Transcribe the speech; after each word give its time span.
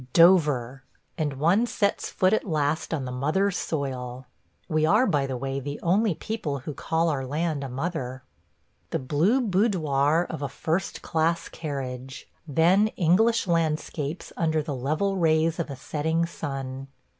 Dover– 0.13 0.83
and 1.19 1.33
one 1.33 1.67
sets 1.67 2.09
foot 2.09 2.33
at 2.33 2.43
last 2.43 2.91
on 2.91 3.05
the 3.05 3.11
mother 3.11 3.51
soil. 3.51 4.25
(We 4.67 4.83
are, 4.83 5.05
by 5.05 5.27
the 5.27 5.37
way, 5.37 5.59
the 5.59 5.79
only 5.83 6.15
people 6.15 6.57
who 6.61 6.73
call 6.73 7.09
our 7.09 7.23
land 7.23 7.63
a 7.63 7.69
mother.)... 7.69 8.23
the 8.89 8.97
blue 8.97 9.39
boudoir 9.41 10.25
of 10.27 10.41
a 10.41 10.49
first 10.49 11.03
class 11.03 11.49
carriage– 11.49 12.27
then 12.47 12.87
English 12.97 13.45
landscapes 13.45 14.33
under 14.35 14.63
the 14.63 14.73
level 14.75 15.17
rays 15.17 15.59
of 15.59 15.69
a 15.69 15.75
setting 15.75 16.25
sun. 16.25 16.87